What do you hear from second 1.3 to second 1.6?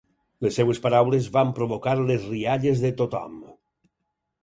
van